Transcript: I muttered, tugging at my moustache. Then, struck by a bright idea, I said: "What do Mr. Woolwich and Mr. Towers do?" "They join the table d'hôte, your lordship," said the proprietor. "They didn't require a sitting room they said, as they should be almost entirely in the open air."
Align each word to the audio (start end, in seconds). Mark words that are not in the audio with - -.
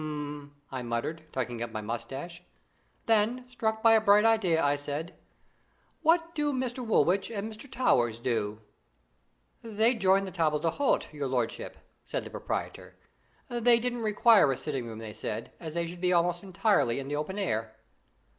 I 0.71 0.81
muttered, 0.81 1.31
tugging 1.31 1.61
at 1.61 1.71
my 1.71 1.81
moustache. 1.81 2.41
Then, 3.05 3.45
struck 3.47 3.83
by 3.83 3.93
a 3.93 4.01
bright 4.01 4.25
idea, 4.25 4.59
I 4.63 4.75
said: 4.75 5.13
"What 6.01 6.33
do 6.33 6.51
Mr. 6.51 6.83
Woolwich 6.83 7.29
and 7.29 7.47
Mr. 7.51 7.71
Towers 7.71 8.19
do?" 8.19 8.61
"They 9.61 9.93
join 9.93 10.25
the 10.25 10.31
table 10.31 10.57
d'hôte, 10.59 11.13
your 11.13 11.27
lordship," 11.27 11.77
said 12.03 12.23
the 12.23 12.31
proprietor. 12.31 12.95
"They 13.47 13.77
didn't 13.77 14.01
require 14.01 14.51
a 14.51 14.57
sitting 14.57 14.87
room 14.87 14.97
they 14.97 15.13
said, 15.13 15.51
as 15.59 15.75
they 15.75 15.85
should 15.85 16.01
be 16.01 16.11
almost 16.13 16.41
entirely 16.41 16.97
in 16.99 17.07
the 17.07 17.15
open 17.15 17.37
air." 17.37 17.75